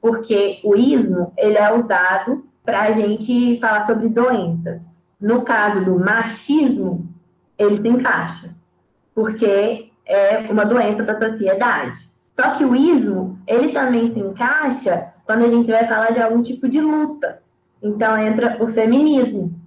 [0.00, 4.93] Porque o ismo, ele é usado para a gente falar sobre doenças.
[5.24, 7.08] No caso do machismo,
[7.56, 8.54] ele se encaixa.
[9.14, 12.10] Porque é uma doença da sociedade.
[12.28, 16.42] Só que o ismo, ele também se encaixa quando a gente vai falar de algum
[16.42, 17.40] tipo de luta.
[17.82, 19.58] Então entra o feminismo.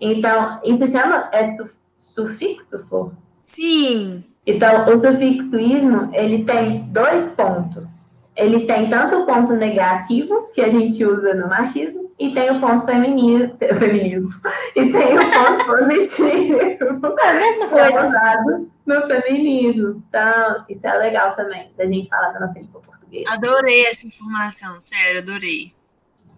[0.00, 3.12] Então, isso chama é su, sufixo, Flor?
[3.42, 4.24] Sim.
[4.46, 8.06] Então, o sufixo ismo, ele tem dois pontos.
[8.34, 12.60] Ele tem tanto o ponto negativo, que a gente usa no machismo, e tem o
[12.60, 14.30] ponto feminismo, feminismo.
[14.76, 16.60] E tem o ponto positivo.
[16.60, 18.66] É a mesma coisa.
[18.86, 20.04] no feminismo.
[20.08, 23.32] Então, isso é legal também, da gente falar da nossa língua portuguesa.
[23.32, 25.72] Adorei essa informação, sério, adorei.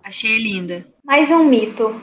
[0.02, 0.86] Achei linda.
[1.04, 2.00] Mais um mito.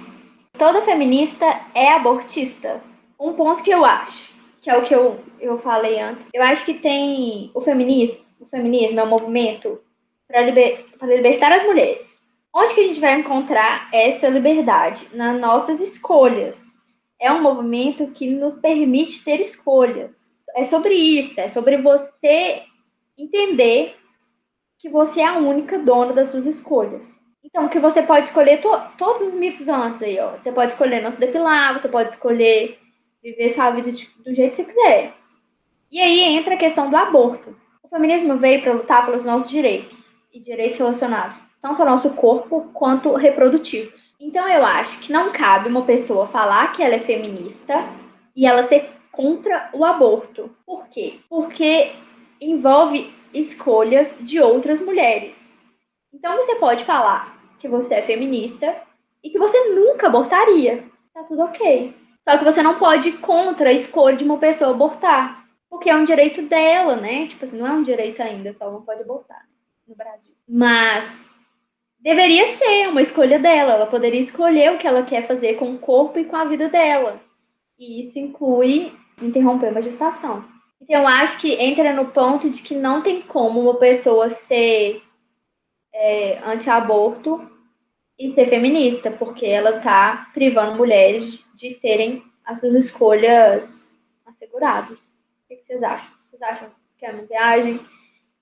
[0.57, 2.81] Toda feminista é abortista.
[3.19, 4.31] Um ponto que eu acho,
[4.61, 6.27] que é o que eu, eu falei antes.
[6.33, 9.79] Eu acho que tem o feminismo, o feminismo é um movimento
[10.27, 12.12] para liber, libertar as mulheres.
[12.55, 15.07] Onde que a gente vai encontrar essa liberdade?
[15.11, 16.77] Nas nossas escolhas.
[17.19, 20.37] É um movimento que nos permite ter escolhas.
[20.55, 22.61] É sobre isso, é sobre você
[23.17, 23.95] entender
[24.77, 27.19] que você é a única dona das suas escolhas.
[27.43, 30.33] Então, que você pode escolher to todos os mitos antes aí, ó.
[30.33, 32.77] Você pode escolher não se depilar, você pode escolher
[33.23, 35.13] viver sua vida de, do jeito que você quiser.
[35.91, 37.55] E aí entra a questão do aborto.
[37.81, 39.97] O feminismo veio para lutar pelos nossos direitos
[40.31, 44.13] e direitos relacionados tanto ao nosso corpo quanto reprodutivos.
[44.19, 47.87] Então eu acho que não cabe uma pessoa falar que ela é feminista
[48.35, 50.53] e ela ser contra o aborto.
[50.65, 51.21] Por quê?
[51.29, 51.93] Porque
[52.41, 55.57] envolve escolhas de outras mulheres.
[56.13, 58.75] Então você pode falar que você é feminista
[59.23, 60.83] e que você nunca abortaria.
[61.13, 61.95] Tá tudo ok.
[62.27, 65.45] Só que você não pode ir contra a escolha de uma pessoa abortar.
[65.69, 67.27] Porque é um direito dela, né?
[67.27, 69.47] Tipo assim, não é um direito ainda, então não pode abortar
[69.87, 70.33] no Brasil.
[70.47, 71.05] Mas
[72.03, 73.73] deveria ser uma escolha dela.
[73.73, 76.67] Ela poderia escolher o que ela quer fazer com o corpo e com a vida
[76.69, 77.19] dela.
[77.79, 80.45] E isso inclui interromper uma gestação.
[80.81, 85.01] Então, acho que entra no ponto de que não tem como uma pessoa ser
[85.93, 87.49] é, anti-aborto
[88.19, 94.99] e ser feminista, porque ela está privando mulheres de terem as suas escolhas asseguradas.
[94.99, 96.09] O que vocês acham?
[96.29, 97.79] Vocês acham que é uma viagem?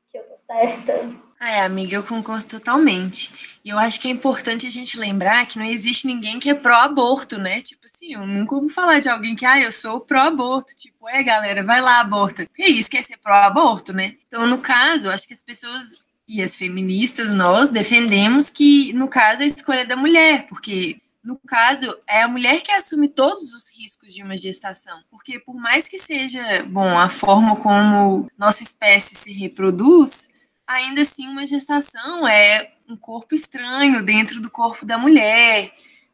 [0.10, 1.31] Que eu tô certa?
[1.44, 3.58] Ah, é, amiga, eu concordo totalmente.
[3.66, 6.54] E eu acho que é importante a gente lembrar que não existe ninguém que é
[6.54, 7.62] pró-aborto, né?
[7.64, 10.76] Tipo assim, eu nunca ouvi falar de alguém que, ah, eu sou pró-aborto.
[10.76, 12.46] Tipo, é, galera, vai lá, aborta.
[12.46, 14.18] Que isso, quer ser pró-aborto, né?
[14.28, 19.42] Então, no caso, acho que as pessoas e as feministas, nós defendemos que, no caso,
[19.42, 23.68] é a escolha da mulher, porque no caso, é a mulher que assume todos os
[23.76, 25.00] riscos de uma gestação.
[25.10, 30.30] Porque, por mais que seja, bom, a forma como nossa espécie se reproduz,
[30.74, 35.72] ainda assim uma gestação é um corpo estranho dentro do corpo da mulher.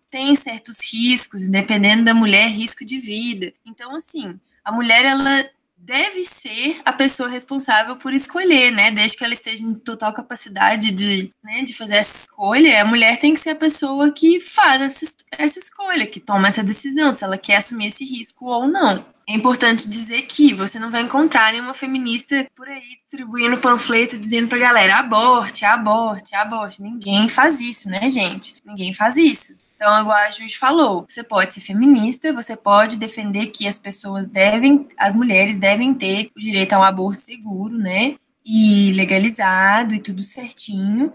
[0.10, 3.52] Tem certos riscos, dependendo da mulher, risco de vida.
[3.66, 8.92] Então, assim, a mulher ela deve ser a pessoa responsável por escolher, né?
[8.92, 13.20] Desde que ela esteja em total capacidade de, né, de fazer essa escolha, a mulher
[13.20, 17.24] tem que ser a pessoa que faz essa, essa escolha, que toma essa decisão, se
[17.24, 19.06] ela quer assumir esse risco ou não.
[19.30, 24.48] É importante dizer que você não vai encontrar nenhuma feminista por aí distribuindo panfleto dizendo
[24.48, 26.82] pra galera aborte, aborte, aborte.
[26.82, 28.56] Ninguém faz isso, né, gente?
[28.66, 29.54] Ninguém faz isso.
[29.78, 34.88] Então, a Jude falou, você pode ser feminista, você pode defender que as pessoas devem,
[34.98, 38.16] as mulheres devem ter o direito a um aborto seguro, né?
[38.44, 41.14] E legalizado e tudo certinho,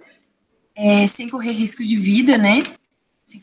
[0.77, 2.63] é, sem correr risco de vida, né?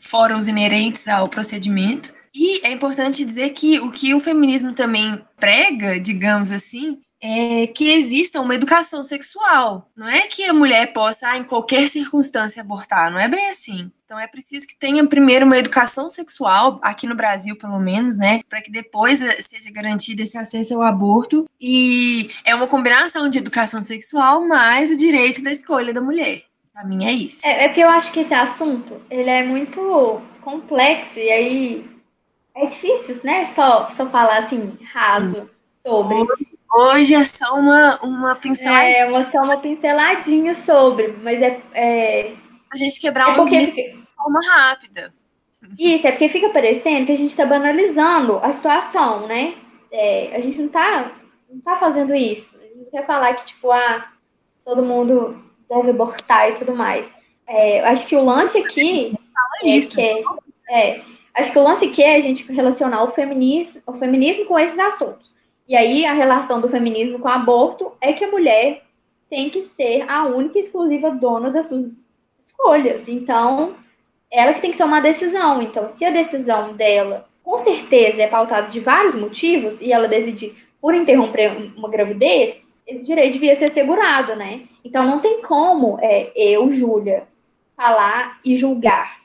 [0.00, 2.14] Fora os inerentes ao procedimento.
[2.34, 7.90] E é importante dizer que o que o feminismo também prega, digamos assim, é que
[7.90, 9.90] exista uma educação sexual.
[9.94, 13.10] Não é que a mulher possa, ah, em qualquer circunstância, abortar.
[13.10, 13.90] Não é bem assim.
[14.04, 18.40] Então é preciso que tenha primeiro uma educação sexual, aqui no Brasil, pelo menos, né?
[18.48, 21.48] Para que depois eh, seja garantido esse acesso ao aborto.
[21.60, 26.42] E é uma combinação de educação sexual mais o direito da escolha da mulher.
[26.72, 27.46] Para mim é isso.
[27.46, 31.90] É, é porque eu acho que esse assunto ele é muito complexo e aí
[32.56, 33.46] é difícil, né?
[33.46, 36.16] Só, só falar assim, raso sobre.
[36.72, 38.96] Hoje é só uma, uma pinceladinha.
[38.96, 41.60] É, uma, só uma pinceladinha sobre, mas é.
[41.74, 42.32] é...
[42.72, 43.66] A gente quebrar é porque...
[43.66, 45.12] de forma rápida.
[45.78, 49.54] Isso, é porque fica parecendo que a gente está banalizando a situação, né?
[49.90, 51.10] É, a gente não está
[51.50, 52.56] não tá fazendo isso.
[52.56, 54.08] A gente não quer falar que, tipo, ah,
[54.64, 57.12] todo mundo deve abortar e tudo mais.
[57.46, 59.12] É, acho que o lance aqui.
[59.12, 59.96] Fala é isso.
[59.96, 61.02] Que é, é
[61.34, 64.78] Acho que o lance que é a gente relacionar o feminismo, o feminismo com esses
[64.78, 65.32] assuntos.
[65.70, 68.82] E aí a relação do feminismo com o aborto é que a mulher
[69.28, 71.86] tem que ser a única e exclusiva dona das suas
[72.40, 73.06] escolhas.
[73.06, 73.76] Então,
[74.28, 75.62] ela que tem que tomar a decisão.
[75.62, 80.56] Então, se a decisão dela, com certeza, é pautada de vários motivos, e ela decidir
[80.80, 84.62] por interromper uma gravidez, esse direito devia ser assegurado, né?
[84.84, 87.28] Então, não tem como é, eu, Júlia,
[87.76, 89.20] falar e julgar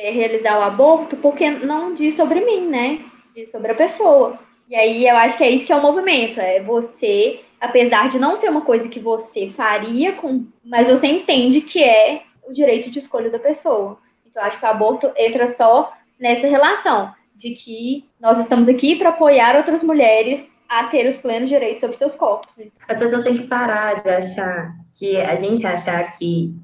[0.00, 3.00] mulher realizar o aborto porque não diz sobre mim, né?
[3.34, 4.38] Diz sobre a pessoa.
[4.70, 8.20] E aí eu acho que é isso que é o movimento, é você, apesar de
[8.20, 12.88] não ser uma coisa que você faria, com, mas você entende que é o direito
[12.88, 13.98] de escolha da pessoa.
[14.24, 19.08] Então acho que o aborto entra só nessa relação de que nós estamos aqui para
[19.08, 22.56] apoiar outras mulheres a ter os plenos direitos sobre seus corpos.
[22.88, 26.54] As pessoas têm que parar de achar que a gente achar que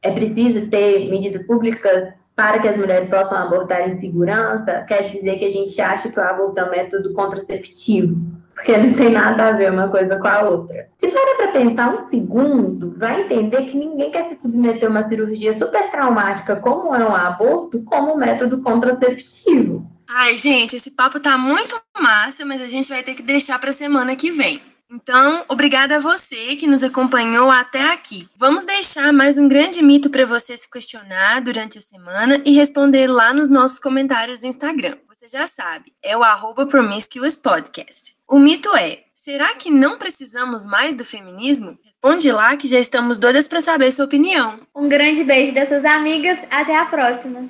[0.00, 2.04] é preciso ter medidas públicas
[2.36, 6.18] para que as mulheres possam abortar em segurança, quer dizer que a gente acha que
[6.18, 8.20] o aborto é um método contraceptivo,
[8.54, 10.88] porque não tem nada a ver uma coisa com a outra.
[10.98, 15.02] Se parar para pensar um segundo, vai entender que ninguém quer se submeter a uma
[15.04, 19.88] cirurgia super traumática como é um aborto, como método contraceptivo.
[20.08, 23.72] Ai, gente, esse papo tá muito massa, mas a gente vai ter que deixar para
[23.72, 24.60] semana que vem.
[24.94, 28.28] Então, obrigada a você que nos acompanhou até aqui.
[28.36, 33.08] Vamos deixar mais um grande mito para você se questionar durante a semana e responder
[33.08, 34.96] lá nos nossos comentários do Instagram.
[35.08, 38.14] Você já sabe, é o arroba Podcast.
[38.28, 41.76] O mito é: será que não precisamos mais do feminismo?
[41.84, 44.60] Responde lá que já estamos doidas para saber sua opinião.
[44.72, 47.48] Um grande beijo dessas amigas, até a próxima.